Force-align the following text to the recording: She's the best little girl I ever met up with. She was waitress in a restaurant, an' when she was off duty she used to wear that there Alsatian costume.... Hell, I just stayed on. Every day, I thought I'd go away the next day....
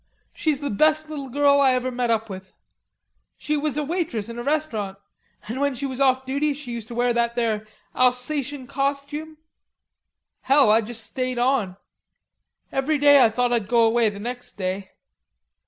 She's 0.33 0.61
the 0.61 0.71
best 0.71 1.11
little 1.11 1.29
girl 1.29 1.61
I 1.61 1.73
ever 1.73 1.91
met 1.91 2.09
up 2.09 2.27
with. 2.27 2.53
She 3.37 3.55
was 3.55 3.79
waitress 3.79 4.29
in 4.29 4.39
a 4.39 4.43
restaurant, 4.43 4.97
an' 5.47 5.59
when 5.59 5.75
she 5.75 5.85
was 5.85 6.01
off 6.01 6.25
duty 6.25 6.55
she 6.55 6.71
used 6.71 6.87
to 6.87 6.95
wear 6.95 7.13
that 7.13 7.35
there 7.35 7.67
Alsatian 7.93 8.65
costume.... 8.65 9.37
Hell, 10.41 10.71
I 10.71 10.81
just 10.81 11.03
stayed 11.05 11.37
on. 11.37 11.77
Every 12.71 12.97
day, 12.97 13.23
I 13.23 13.29
thought 13.29 13.53
I'd 13.53 13.67
go 13.67 13.83
away 13.83 14.09
the 14.09 14.17
next 14.19 14.53
day.... 14.53 14.89